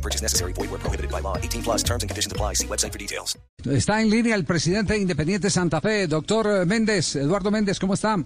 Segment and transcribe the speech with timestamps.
[0.00, 0.54] No purchase necessary.
[0.54, 1.36] Void where prohibited by law.
[1.36, 2.54] 18 plus terms and conditions apply.
[2.54, 3.36] See website for details.
[3.64, 8.16] Está en línea el presidente Independiente Santa Fe, doctor Méndez, Eduardo Méndez, ¿cómo está?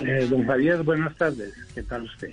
[0.00, 1.52] Eh, don Javier, buenas tardes.
[1.74, 2.30] ¿Qué tal usted?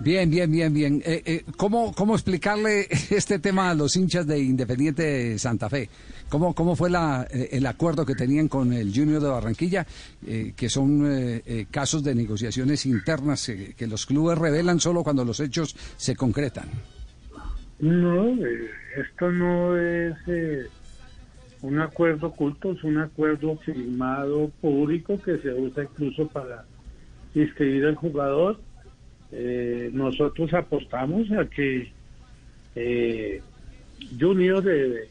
[0.00, 1.02] Bien, bien, bien, bien.
[1.04, 5.88] Eh, eh, ¿cómo, ¿Cómo explicarle este tema a los hinchas de Independiente Santa Fe?
[6.28, 9.86] ¿Cómo, cómo fue la, eh, el acuerdo que tenían con el Junior de Barranquilla?
[10.26, 15.02] Eh, que son eh, eh, casos de negociaciones internas eh, que los clubes revelan solo
[15.02, 16.68] cuando los hechos se concretan.
[17.84, 20.68] No, eh, esto no es eh,
[21.60, 26.64] un acuerdo oculto, es un acuerdo firmado público que se usa incluso para
[27.34, 28.58] inscribir al jugador.
[29.32, 31.92] Eh, nosotros apostamos a que
[32.74, 33.42] eh,
[34.18, 35.10] Junior de,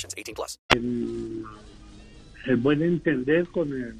[0.07, 0.59] 18 plus.
[0.69, 1.43] el,
[2.45, 3.95] el buen entender con el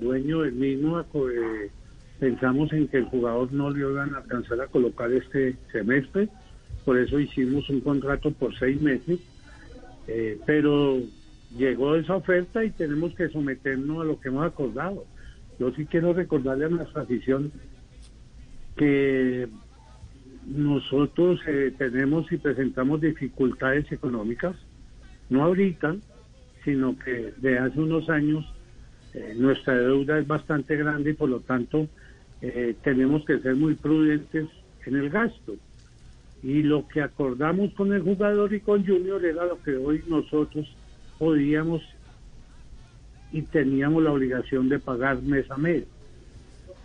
[0.00, 1.70] dueño del mismo, eh,
[2.18, 6.28] pensamos en que el jugador no le iban a alcanzar a colocar este semestre,
[6.84, 9.20] por eso hicimos un contrato por seis meses,
[10.06, 11.00] eh, pero
[11.56, 15.04] llegó esa oferta y tenemos que someternos a lo que hemos acordado.
[15.58, 17.52] Yo sí quiero recordarle a nuestra afición
[18.76, 19.48] que
[20.46, 24.56] nosotros eh, tenemos y presentamos dificultades económicas,
[25.30, 25.96] no ahorita,
[26.64, 28.44] sino que de hace unos años
[29.14, 31.88] eh, nuestra deuda es bastante grande y por lo tanto
[32.40, 34.46] eh, tenemos que ser muy prudentes
[34.86, 35.56] en el gasto.
[36.42, 40.66] Y lo que acordamos con el jugador y con Junior era lo que hoy nosotros
[41.18, 41.82] podíamos
[43.32, 45.84] y teníamos la obligación de pagar mes a mes.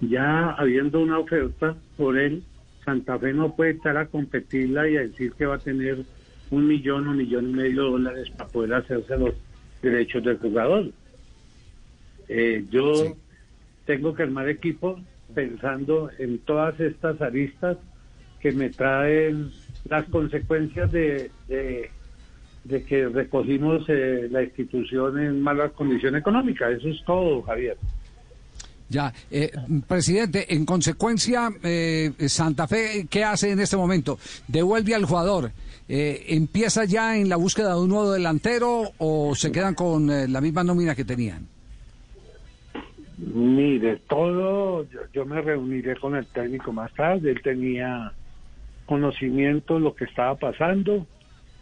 [0.02, 2.44] Ya habiendo una oferta por él,
[2.84, 6.04] Santa Fe no puede estar a competirla y a decir que va a tener
[6.52, 9.34] un millón o millón y medio de dólares para poder hacerse los
[9.82, 10.92] derechos del jugador.
[12.28, 13.16] Eh, yo
[13.86, 15.00] tengo que armar equipo
[15.34, 17.78] pensando en todas estas aristas
[18.40, 19.52] que me traen
[19.90, 21.90] las consecuencias de, de,
[22.64, 26.70] de que recogimos eh, la institución en mala condición económica.
[26.70, 27.78] Eso es todo, Javier.
[28.90, 29.52] Ya, eh,
[29.88, 34.20] presidente, en consecuencia, eh, Santa Fe, ¿qué hace en este momento?
[34.48, 35.52] ¿Devuelve al jugador?
[35.90, 40.28] Eh, ¿Empieza ya en la búsqueda de un nuevo delantero o se quedan con eh,
[40.28, 41.48] la misma nómina que tenían?
[43.18, 48.14] Mire, todo, yo, yo me reuniré con el técnico más tarde, él tenía
[48.86, 51.06] conocimiento de lo que estaba pasando,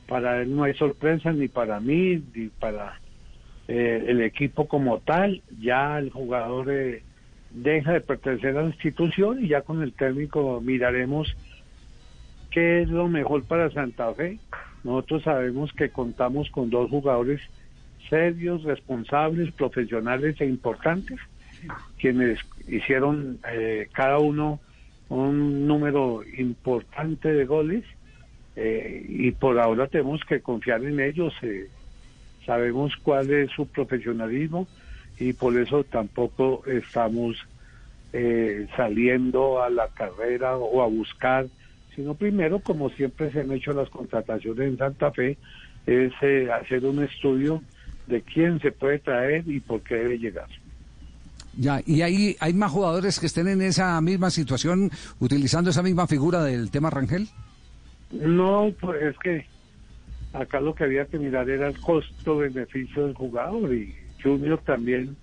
[0.07, 2.99] para él no hay sorpresa ni para mí, ni para
[3.67, 7.03] eh, el equipo como tal, ya el jugador eh,
[7.53, 11.35] deja de pertenecer a la institución y ya con el técnico miraremos
[12.49, 14.39] qué es lo mejor para Santa Fe.
[14.83, 17.41] Nosotros sabemos que contamos con dos jugadores
[18.09, 21.19] serios, responsables, profesionales e importantes,
[21.99, 24.59] quienes hicieron eh, cada uno
[25.09, 27.83] un número importante de goles
[28.55, 31.33] eh, y por ahora tenemos que confiar en ellos.
[31.41, 31.67] eh,
[32.45, 34.67] sabemos cuál es su profesionalismo
[35.21, 37.37] y por eso tampoco estamos
[38.11, 41.45] eh, saliendo a la carrera o a buscar,
[41.95, 45.37] sino primero, como siempre se han hecho las contrataciones en Santa Fe,
[45.85, 47.61] es eh, hacer un estudio
[48.07, 50.47] de quién se puede traer y por qué debe llegar.
[51.55, 54.89] Ya, y hay, hay más jugadores que estén en esa misma situación
[55.19, 57.27] utilizando esa misma figura del tema Rangel.
[58.09, 59.45] No, pues es que
[60.33, 65.15] acá lo que había que mirar era el costo-beneficio del jugador y Junior también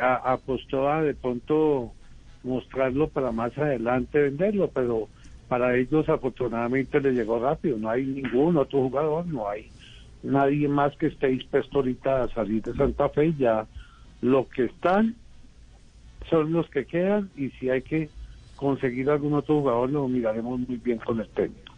[0.00, 1.92] apostó a de pronto
[2.42, 5.08] mostrarlo para más adelante venderlo, pero
[5.48, 9.70] para ellos afortunadamente le llegó rápido, no hay ningún otro jugador, no hay
[10.22, 13.66] nadie más que esté dispuesto ahorita a salir de Santa Fe, ya
[14.20, 15.16] lo que están
[16.28, 18.10] son los que quedan y si hay que
[18.56, 21.69] conseguir algún otro jugador lo miraremos muy bien con el técnico.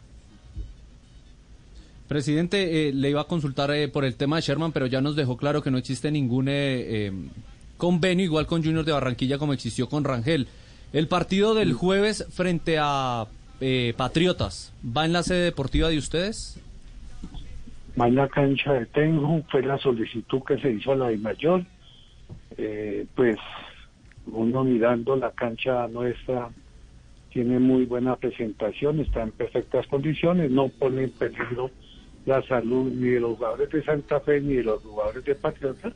[2.12, 5.16] Presidente, eh, le iba a consultar eh, por el tema de Sherman, pero ya nos
[5.16, 7.12] dejó claro que no existe ningún eh, eh,
[7.78, 10.46] convenio igual con Junior de Barranquilla como existió con Rangel.
[10.92, 13.24] El partido del jueves frente a
[13.62, 16.60] eh, Patriotas, ¿va en la sede deportiva de ustedes?
[17.98, 21.16] Va en la cancha de Tenjo, fue la solicitud que se hizo a la de
[21.16, 21.64] mayor.
[22.58, 23.38] Eh, pues
[24.26, 26.50] uno mirando la cancha nuestra
[27.32, 31.70] tiene muy buena presentación, está en perfectas condiciones, no pone en peligro
[32.26, 35.92] la salud ni de los jugadores de Santa Fe ni de los jugadores de Patriota.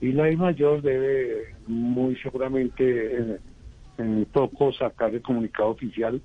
[0.00, 3.38] Y la I mayor debe muy seguramente en,
[3.98, 6.20] en poco sacar el comunicado oficial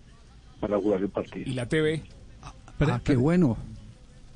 [0.60, 1.50] para jugar el partido.
[1.50, 2.04] ¿Y la TV?
[2.42, 3.58] Ah, qué bueno.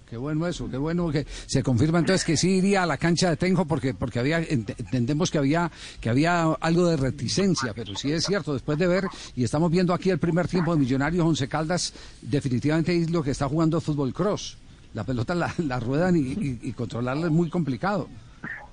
[0.10, 3.32] Qué bueno eso, qué bueno que se confirma entonces que sí iría a la cancha
[3.32, 7.96] de Tenjo porque porque había ent- entendemos que había que había algo de reticencia, pero
[7.96, 9.06] sí es cierto, después de ver
[9.36, 11.92] y estamos viendo aquí el primer tiempo de Millonarios Once Caldas,
[12.22, 14.60] definitivamente es lo que está jugando fútbol cross.
[14.96, 18.08] La pelota la, la ruedan y, controlarla es muy complicado.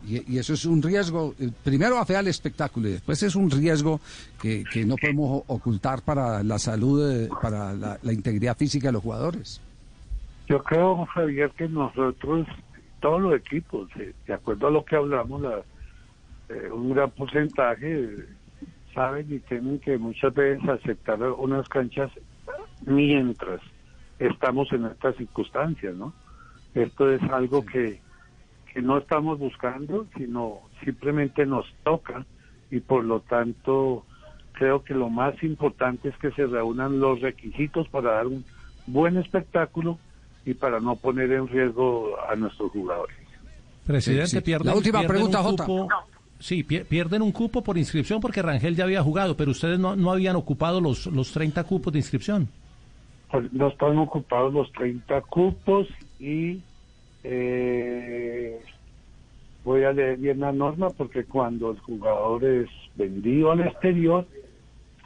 [0.06, 4.00] Y, eso es un riesgo, eh, primero afea el espectáculo y después es un riesgo
[4.40, 9.02] que, que no podemos ocultar para la salud, eh, para la, integridad física de los
[9.02, 9.60] jugadores.
[10.48, 12.46] Yo creo, Javier, que nosotros,
[13.00, 15.62] todos los equipos, eh, de acuerdo a lo que hablamos, la-
[16.72, 18.10] un gran porcentaje
[18.94, 22.10] saben y tienen que muchas veces aceptar unas canchas
[22.84, 23.60] mientras
[24.26, 26.12] estamos en estas circunstancias, ¿no?
[26.74, 28.00] Esto es algo que,
[28.72, 32.24] que no estamos buscando, sino simplemente nos toca
[32.70, 34.04] y por lo tanto
[34.52, 38.44] creo que lo más importante es que se reúnan los requisitos para dar un
[38.86, 39.98] buen espectáculo
[40.44, 43.16] y para no poner en riesgo a nuestros jugadores.
[43.86, 44.42] Presidente, Sí, sí.
[44.42, 45.64] pierden, La última pierden pregunta, un Jota.
[45.66, 45.88] cupo-
[46.38, 49.94] Sí, pier- pierden un cupo por inscripción porque Rangel ya había jugado, pero ustedes no,
[49.94, 52.48] no habían ocupado los, los 30 cupos de inscripción.
[53.32, 55.88] Pues No están ocupados los 30 cupos
[56.20, 56.60] y
[57.24, 58.60] eh,
[59.64, 64.26] voy a leer bien la norma porque cuando el jugador es vendido al exterior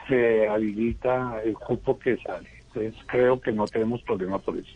[0.09, 2.49] se habilita el cupo que sale.
[2.69, 4.71] Entonces creo que no tenemos problema por eso.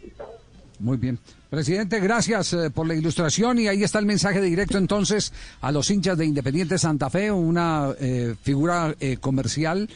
[0.79, 1.19] Muy bien.
[1.51, 5.91] Presidente, gracias eh, por la ilustración y ahí está el mensaje directo entonces a los
[5.91, 9.89] hinchas de Independiente Santa Fe, una eh, figura eh, comercial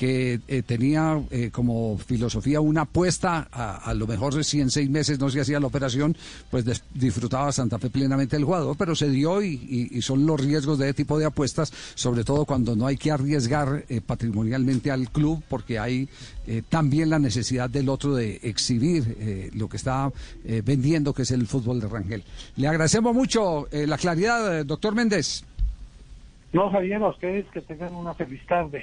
[0.00, 5.20] que eh, tenía eh, como filosofía una apuesta, a, lo mejor si en seis meses
[5.20, 6.16] no se hacía la operación,
[6.50, 10.78] pues des- disfrutaba Santa Fe plenamente el jugador, pero se dio y, son los riesgos
[10.78, 15.10] de este tipo de apuestas, sobre todo cuando no hay que arriesgar eh, patrimonialmente al
[15.10, 16.08] club, porque hay
[16.46, 20.10] eh, también la necesidad del otro de exhibir eh, lo que está
[20.46, 22.24] eh, vendiendo, que es el fútbol de Rangel.
[22.56, 25.44] Le agradecemos mucho la claridad, doctor Méndez.
[26.54, 28.82] No, Javier, a ustedes que tengan una feliz tarde.